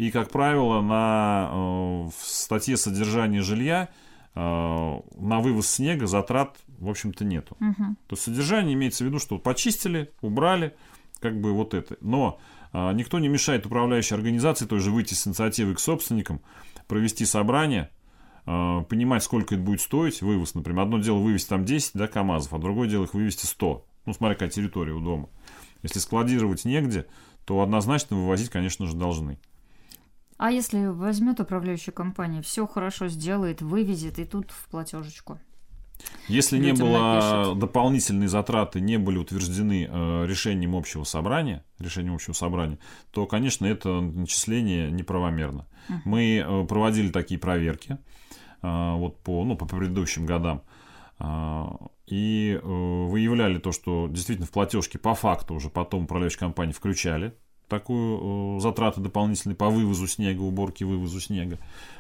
[0.01, 3.91] И, как правило, на, э, в статье содержания жилья
[4.35, 7.55] э, на вывоз снега затрат, в общем-то, нету.
[7.61, 7.85] Угу.
[8.07, 10.75] То есть содержание имеется в виду, что почистили, убрали,
[11.19, 11.99] как бы вот это.
[12.01, 12.41] Но
[12.73, 16.41] э, никто не мешает управляющей организации тоже выйти с инициативой к собственникам,
[16.89, 17.91] провести собрание,
[18.47, 20.81] понимать, сколько это будет стоить, вывоз, например.
[20.81, 23.87] Одно дело вывести там 10 да, КАМАЗов, а другое дело их вывести 100.
[24.07, 25.29] Ну, смотря какая территория у дома.
[25.83, 27.07] Если складировать негде,
[27.45, 29.39] то однозначно вывозить, конечно же, должны.
[30.41, 35.39] А если возьмет управляющая компания, все хорошо сделает, вывезет и тут в платежечку?
[36.29, 37.59] Если не было напишет.
[37.59, 42.79] дополнительные затраты, не были утверждены э, решением общего собрания, решением общего собрания,
[43.11, 45.67] то, конечно, это начисление неправомерно.
[45.91, 45.97] Uh-huh.
[46.07, 47.99] Мы э, проводили такие проверки
[48.63, 50.63] э, вот по, ну, по предыдущим годам.
[51.19, 51.67] Э,
[52.07, 57.35] и э, выявляли то, что действительно в платежке по факту уже потом управляющие компании включали
[57.71, 61.59] такую э, затраты дополнительные по вывозу снега, уборке вывозу снега.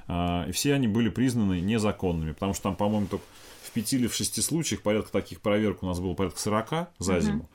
[0.08, 3.24] Э, и все они были признаны незаконными, потому что там, по-моему, только
[3.62, 7.20] в пяти или в шести случаях, порядка таких проверок у нас было порядка 40 за
[7.20, 7.48] зиму.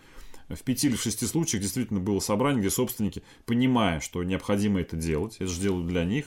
[0.48, 4.96] В пяти или в шести случаях действительно было собрание, где собственники, понимая, что необходимо это
[4.96, 6.26] делать, это же делают для них,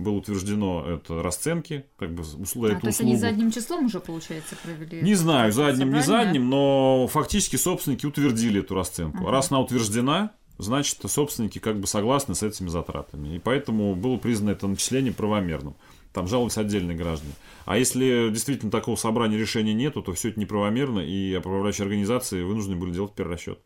[0.00, 2.76] было утверждено это расценки, как бы условия.
[2.76, 5.02] А, то есть они задним числом уже, получается, провели?
[5.02, 6.00] Не знаю, задним, собрание.
[6.00, 9.24] не задним, но фактически собственники утвердили эту расценку.
[9.24, 9.30] Ага.
[9.30, 13.36] Раз она утверждена, значит, собственники как бы согласны с этими затратами.
[13.36, 15.74] И поэтому было признано это начисление правомерным.
[16.12, 17.34] Там жаловались отдельные граждане.
[17.66, 22.76] А если действительно такого собрания решения нету, то все это неправомерно, и управляющие организации вынуждены
[22.76, 23.60] были делать перерасчет.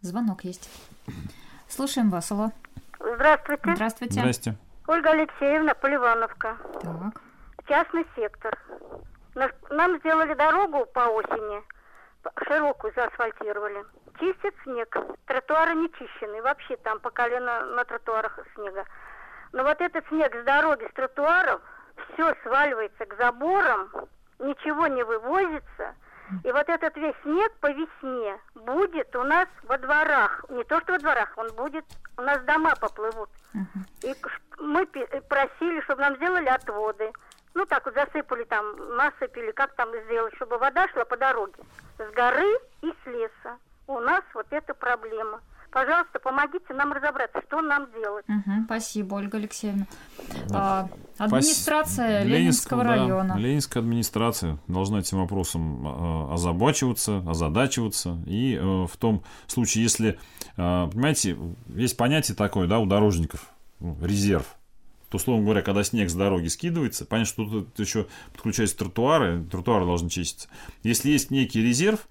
[0.00, 0.68] Звонок есть.
[1.68, 2.50] Слушаем вас, алло.
[2.98, 3.74] Здравствуйте.
[3.74, 4.14] Здравствуйте.
[4.14, 4.56] Здрасте.
[4.88, 6.56] Ольга Алексеевна Поливановка.
[6.82, 7.22] Так.
[7.68, 8.58] Частный сектор.
[9.70, 11.62] Нам сделали дорогу по осени,
[12.48, 13.84] широкую заасфальтировали.
[14.18, 14.96] Чистит снег.
[15.26, 16.42] Тротуары не чищены.
[16.42, 18.84] Вообще там по колено на тротуарах снега.
[19.52, 21.60] Но вот этот снег с дороги, с тротуаров,
[22.12, 23.90] все сваливается к заборам,
[24.38, 25.94] ничего не вывозится–
[26.42, 30.44] и вот этот весь снег по весне будет у нас во дворах.
[30.48, 31.84] Не то, что во дворах, он будет,
[32.16, 33.30] у нас дома поплывут.
[33.54, 34.10] Uh-huh.
[34.10, 34.14] И
[34.60, 37.12] мы просили, чтобы нам сделали отводы.
[37.54, 41.62] Ну, так вот засыпали там, насыпали, как там сделать, чтобы вода шла по дороге.
[41.98, 43.58] С горы и с леса.
[43.86, 45.40] У нас вот эта проблема.
[45.70, 48.24] Пожалуйста, помогите нам разобраться, что нам делать.
[48.28, 49.86] Угу, спасибо, Ольга Алексеевна.
[50.52, 52.30] А, администрация Спас...
[52.30, 53.34] Ленинского да, района.
[53.36, 58.16] Ленинская администрация должна этим вопросом а, озабачиваться, озадачиваться.
[58.26, 60.18] И э, в том случае, если,
[60.56, 61.36] э, понимаете,
[61.68, 64.46] есть понятие такое, да, у дорожников, ну, резерв
[65.10, 69.84] то, условно говоря, когда снег с дороги скидывается, понятно, что тут еще подключаются тротуары, тротуары
[69.84, 70.48] должны чиститься.
[70.82, 72.08] Если есть некий резерв,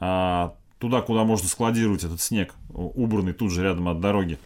[0.00, 4.38] а, туда, куда можно складировать этот снег, убранный тут же рядом от дороги,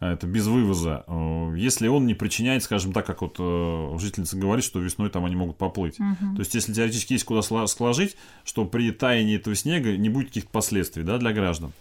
[0.00, 4.36] а, это без вывоза, э, если он не причиняет, скажем так, как вот э, жительница
[4.36, 6.00] говорит, что весной там они могут поплыть.
[6.00, 6.36] Угу.
[6.36, 10.50] То есть, если теоретически есть куда сложить, что при таянии этого снега не будет каких-то
[10.50, 11.72] последствий да, для граждан,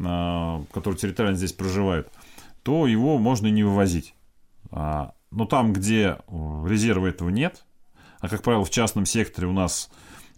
[0.00, 2.10] а, которые территориально здесь проживают,
[2.64, 4.14] то его можно и не вывозить.
[4.72, 7.64] А, но там, где э, резерва этого нет,
[8.20, 9.88] а, как правило, в частном секторе у нас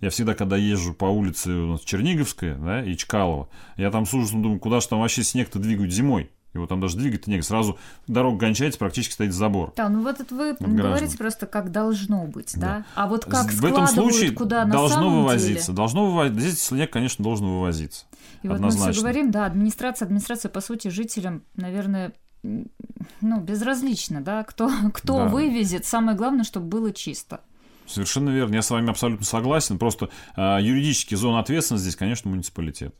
[0.05, 4.12] я всегда, когда езжу по улице у нас Черниговская, да, и Чкалова, я там с
[4.12, 6.31] ужасом думаю, куда же там вообще снег-то двигают зимой.
[6.53, 7.43] Его там даже двигать негде.
[7.43, 9.73] Сразу дорога кончается, практически стоит забор.
[9.77, 11.19] Да, ну вот это вы говорите граждан.
[11.19, 12.61] просто, как должно быть, да?
[12.61, 12.85] да?
[12.95, 15.67] А вот как В этом случае куда на должно самом вывозиться.
[15.67, 15.77] Деле?
[15.77, 16.40] Должно вывозиться.
[16.40, 18.05] Здесь снег, конечно, должен вывозиться.
[18.43, 18.79] И Однозначно.
[18.79, 22.12] вот мы все говорим, да, администрация, администрация, по сути, жителям, наверное,
[22.43, 25.29] ну, безразлично, да, кто, кто да.
[25.29, 25.87] вывезет.
[25.87, 27.40] Самое главное, чтобы было чисто.
[27.87, 28.55] Совершенно верно.
[28.55, 29.79] Я с вами абсолютно согласен.
[29.79, 32.94] Просто э, юридически зона ответственности здесь, конечно, муниципалитет.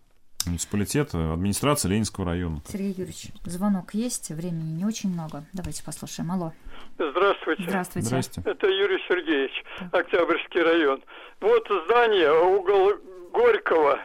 [0.47, 2.61] Муниципалитет, э, администрация Ленинского района.
[2.69, 5.45] Сергей Юрьевич, звонок есть, времени не очень много.
[5.53, 6.31] Давайте послушаем.
[6.33, 6.53] Алло.
[6.99, 7.63] Здравствуйте.
[7.63, 8.43] Здравствуйте.
[8.45, 11.03] Это Юрий Сергеевич, Октябрьский район.
[11.41, 12.93] Вот здание, угол
[13.33, 13.99] Горького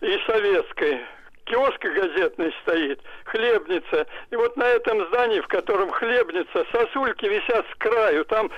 [0.00, 1.00] и Советской
[1.48, 4.06] киоск газетный стоит, хлебница.
[4.30, 8.24] И вот на этом здании, в котором хлебница, сосульки висят с краю.
[8.26, 8.50] Там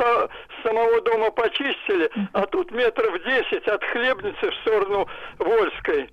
[0.00, 0.28] ста-
[0.62, 5.06] самого дома почистили, а тут метров десять от хлебницы в сторону
[5.38, 6.10] Вольской.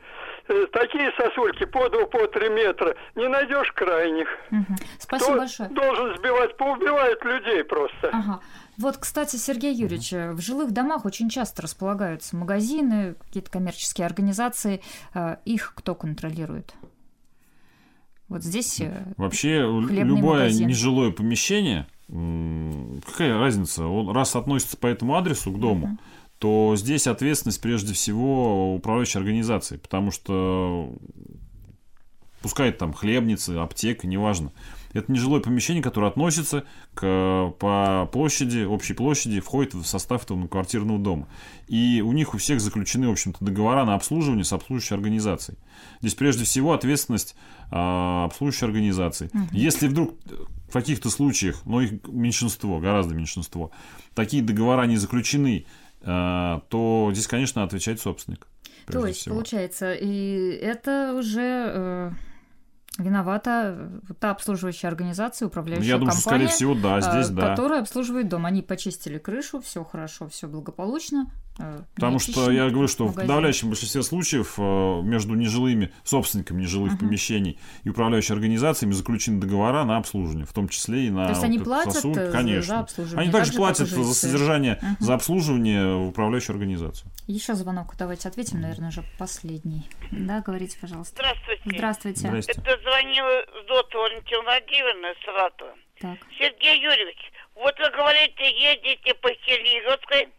[0.50, 2.96] Э, такие сосульки по два, по три метра.
[3.16, 4.28] Не найдешь крайних.
[4.52, 4.76] Угу.
[5.00, 5.70] Спасибо Кто большое.
[5.70, 8.10] Должен сбивать, поубивают людей просто.
[8.14, 8.40] Ага.
[8.78, 14.82] Вот, кстати, Сергей Юрьевич, в жилых домах очень часто располагаются магазины, какие-то коммерческие организации.
[15.14, 16.74] А, их кто контролирует?
[18.30, 20.68] Вот здесь э, Вообще, любое магазин.
[20.68, 26.04] нежилое помещение, какая разница, он раз относится по этому адресу к дому, uh-huh.
[26.40, 30.94] то здесь ответственность прежде всего управляющей организации, потому что
[32.42, 34.52] пускай там хлебницы, аптека, неважно.
[34.98, 36.64] Это нежилое помещение, которое относится
[36.96, 41.28] к, по площади, общей площади, входит в состав этого квартирного дома.
[41.68, 45.60] И у них у всех заключены, в общем-то, договора на обслуживание с обслуживающей организацией.
[46.02, 47.36] Здесь прежде всего ответственность
[47.70, 49.30] а, обслуживающей организации.
[49.34, 49.44] Угу.
[49.52, 50.16] Если вдруг
[50.68, 53.70] в каких-то случаях, но их меньшинство, гораздо меньшинство,
[54.16, 55.68] такие договора не заключены,
[56.02, 58.48] а, то здесь, конечно, отвечает собственник.
[58.88, 59.36] То есть, всего.
[59.36, 62.12] получается, и это уже э,
[62.98, 67.50] виновата та обслуживающая организация, управляющая Я думаю, компания, что, скорее всего, да, здесь, да.
[67.50, 68.46] которая обслуживает дом.
[68.46, 71.32] Они почистили крышу, все хорошо, все благополучно.
[71.96, 73.24] Потому что я говорю, что магазин.
[73.24, 77.00] в подавляющем большинстве случаев э, между нежилыми собственниками нежилых uh-huh.
[77.00, 81.44] помещений и управляющими организациями заключены договора на обслуживание, в том числе и на То есть
[81.44, 82.76] они платят сосуд, э, конечно.
[82.76, 83.24] за обслуживание.
[83.24, 84.96] Они также платят за содержание, uh-huh.
[85.00, 87.12] за обслуживание в управляющую организацию.
[87.28, 89.90] Еще звонок, давайте ответим, наверное, уже последний.
[90.12, 91.16] Да, говорите, пожалуйста.
[91.16, 91.62] Здравствуйте.
[91.66, 92.20] Здравствуйте.
[92.20, 92.62] Здравствуйте.
[92.62, 95.72] Это звонила Зота Валентина Владимировна из Саратова.
[96.00, 96.18] Так.
[96.38, 97.18] Сергей Юрьевич,
[97.56, 100.30] вот вы говорите, едете по Кирилловской,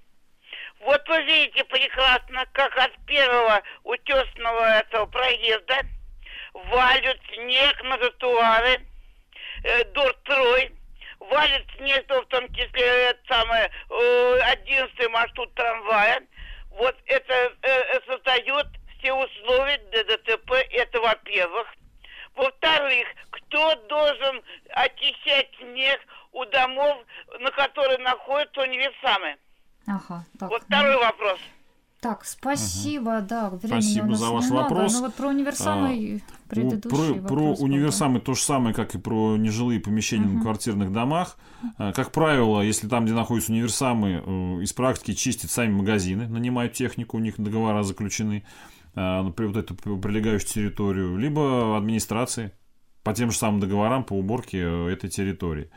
[0.80, 5.80] вот вы видите прекрасно, как от первого утесного этого проезда
[6.52, 8.86] валят снег на тротуары,
[9.64, 10.72] э, Дортрой,
[11.18, 16.22] валит снег, в том числе это самое, э, 11 маршрут трамвая.
[16.70, 18.66] Вот это э, создает
[18.98, 21.74] все условия для ДТП, это во-первых.
[22.36, 26.00] Во-вторых, кто должен очищать снег
[26.32, 26.98] у домов,
[27.40, 29.36] на которые находятся универсамы?
[29.88, 30.50] Ага, так.
[30.50, 31.38] Вот второй вопрос.
[32.00, 33.26] Так, спасибо, угу.
[33.28, 34.92] да, времени спасибо у нас за ваш немного, вопрос.
[34.92, 39.36] Но вот про универсамы а, предыдущий про, про универсамы то же самое, как и про
[39.36, 40.34] нежилые помещения угу.
[40.34, 41.36] на квартирных домах.
[41.76, 44.30] А, как правило, если там, где находятся универсамы, э,
[44.62, 48.44] из практики чистят сами магазины, нанимают технику, у них договора заключены
[48.94, 52.52] а, на вот эту прилегающую территорию, либо администрации
[53.02, 55.70] по тем же самым договорам по уборке э, этой территории.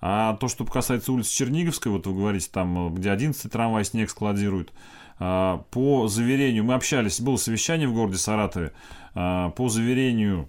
[0.00, 4.72] А то, что касается улицы Черниговской, вот вы говорите, там, где 11 трамвай снег складируют,
[5.18, 8.72] а, по заверению, мы общались, было совещание в городе Саратове,
[9.14, 10.48] а, по заверению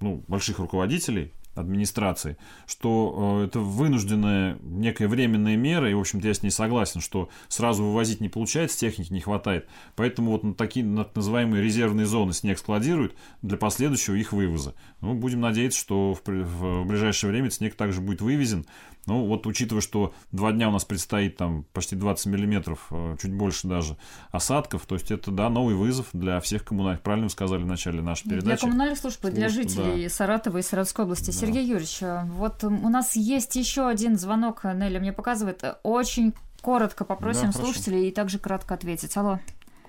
[0.00, 2.36] ну, больших руководителей администрации,
[2.66, 7.28] что э, это вынужденная некая временная мера, и, в общем-то, я с ней согласен, что
[7.48, 12.06] сразу вывозить не получается, техники не хватает, поэтому вот на такие на так называемые резервные
[12.06, 14.74] зоны снег складируют для последующего их вывоза.
[15.00, 18.66] Ну, будем надеяться, что в, в ближайшее время снег также будет вывезен,
[19.06, 23.32] ну, вот учитывая, что два дня у нас предстоит там почти 20 миллиметров, э, чуть
[23.32, 23.96] больше даже,
[24.30, 28.02] осадков, то есть это, да, новый вызов для всех коммунальных, правильно вы сказали в начале
[28.02, 28.46] нашей передачи.
[28.46, 30.10] Для коммунальных служб, служб для жителей да.
[30.10, 31.26] Саратова и Саратовской области.
[31.26, 31.32] Да.
[31.32, 37.04] Сергей Юрьевич, э, вот у нас есть еще один звонок, Нелли мне показывает, очень коротко
[37.04, 39.16] попросим да, слушателей и также кратко ответить.
[39.16, 39.38] Алло.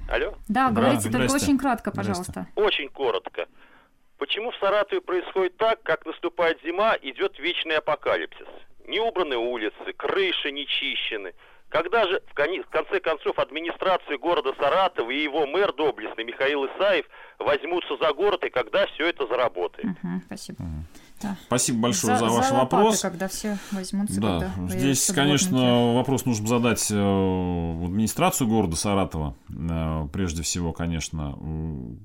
[0.10, 0.34] Алло?
[0.48, 2.48] Да, да говорите, только очень кратко, пожалуйста.
[2.56, 3.46] Очень коротко.
[4.18, 8.48] Почему в Саратове происходит так, как наступает зима, идет вечный апокалипсис?
[8.88, 11.34] Не убраны улицы, крыши не чищены.
[11.72, 17.06] Когда же, в конце концов, администрация города Саратова и его мэр доблестный Михаил Исаев
[17.40, 19.88] возьмутся за город, и когда все это заработает?
[19.88, 20.66] Угу, спасибо.
[21.22, 21.38] Да.
[21.46, 23.02] Спасибо большое за, за ваш за лопаты, вопрос.
[23.02, 24.20] когда все возьмутся.
[24.20, 25.96] Да, здесь, конечно, дворники.
[25.96, 31.38] вопрос нужно задать э, в администрацию города Саратова, э, прежде всего, конечно.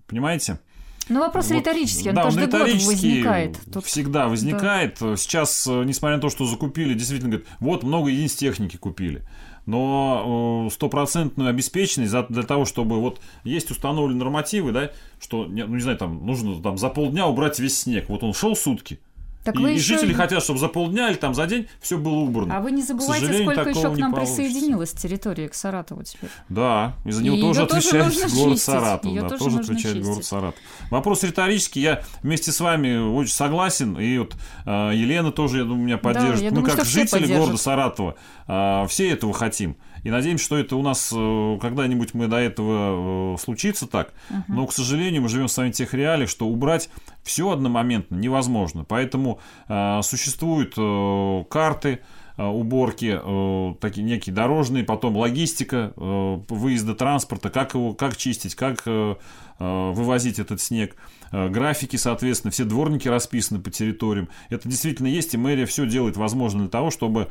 [0.07, 0.61] Понимаете?
[1.09, 3.59] Ну, вопрос вот, риторический, он да, каждый он год возникает.
[3.73, 3.85] Тут...
[3.85, 4.97] Всегда возникает.
[5.01, 5.17] Да.
[5.17, 9.23] Сейчас, э, несмотря на то, что закупили, действительно, говорят, вот много единиц техники купили.
[9.67, 14.91] Но э, стопроцентную обеспеченность для того, чтобы вот есть установлены нормативы, да,
[15.21, 18.09] что, ну не знаю, там нужно там за полдня убрать весь снег.
[18.09, 18.99] Вот он шел сутки,
[19.47, 22.57] так и, и жители хотят, чтобы за полдня или там за день все было убрано.
[22.57, 26.31] А вы не забывайте, сколько еще к нам присоединилось территории к Саратову теперь.
[26.49, 28.63] Да, из-за него тоже отвечает тоже город чистить.
[28.63, 29.11] Саратов.
[29.11, 30.05] Ее да, тоже, тоже отвечает чистить.
[30.05, 30.61] город Саратов.
[30.91, 33.97] Вопрос риторический, я вместе с вами очень согласен.
[33.99, 34.35] И вот
[34.67, 36.41] э, Елена тоже, я думаю, меня поддержит.
[36.41, 38.17] Да, Мы думаю, как жители города Саратова
[38.49, 39.77] э, все этого хотим.
[40.07, 44.13] И надеемся, что это у нас э, когда-нибудь мы до этого э, случится так.
[44.31, 44.43] Uh-huh.
[44.47, 46.91] Но, к сожалению, мы живем с вами в тех реалиях, что убрать
[47.25, 48.85] все одномоментно невозможно.
[48.85, 51.99] Поэтому э, существуют э, карты,
[52.37, 58.55] э, уборки, э, такие некие дорожные, потом логистика э, выезда транспорта, как его, как чистить,
[58.55, 59.17] как э,
[59.59, 60.95] вывозить этот снег.
[61.33, 64.29] Графики, соответственно, все дворники расписаны по территориям.
[64.51, 67.29] Это действительно есть, и мэрия все делает возможно для того, чтобы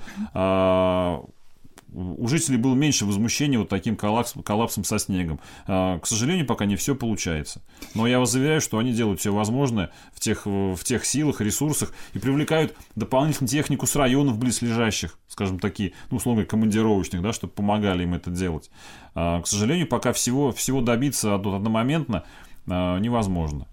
[1.95, 5.39] у жителей было меньше возмущения вот таким коллапсом, коллапсом со снегом.
[5.65, 7.61] А, к сожалению, пока не все получается.
[7.93, 11.93] Но я вас заверяю, что они делают все возможное в тех, в тех силах, ресурсах
[12.13, 18.03] и привлекают дополнительную технику с районов близлежащих, скажем, такие, ну, условно, командировочных, да, чтобы помогали
[18.03, 18.69] им это делать.
[19.13, 22.25] А, к сожалению, пока всего, всего добиться одномоментно
[22.67, 23.67] невозможно.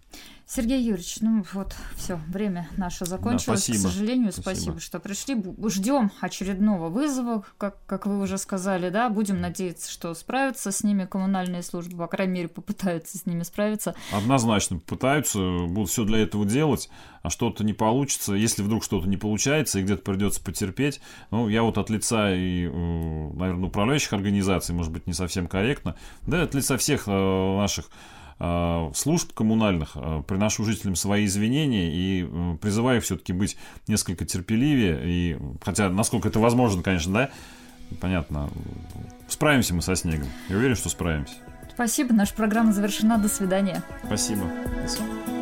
[0.55, 3.67] Сергей Юрьевич, ну вот, все, время наше закончилось.
[3.67, 3.89] Да, спасибо.
[3.89, 4.53] К сожалению, спасибо.
[4.53, 5.43] спасибо, что пришли.
[5.71, 9.09] Ждем очередного вызова, как, как вы уже сказали, да.
[9.09, 13.95] Будем надеяться, что справятся с ними коммунальные службы, по крайней мере, попытаются с ними справиться.
[14.13, 16.91] Однозначно попытаются, будут все для этого делать,
[17.23, 18.35] а что-то не получится.
[18.35, 21.01] Если вдруг что-то не получается и где-то придется потерпеть,
[21.31, 25.97] ну, я вот от лица и, э, наверное, управляющих организаций, может быть, не совсем корректно,
[26.27, 27.89] да, от лица всех э, наших
[28.95, 35.01] служб коммунальных э, приношу жителям свои извинения и э, призываю все-таки быть несколько терпеливее.
[35.05, 37.31] И, хотя, насколько это возможно, конечно, да,
[38.01, 38.51] понятно,
[39.29, 40.29] справимся мы со снегом.
[40.49, 41.35] Я уверен, что справимся.
[41.73, 43.19] Спасибо, наша программа завершена.
[43.19, 43.83] До свидания.
[44.05, 44.45] Спасибо.
[44.83, 45.42] До свидания.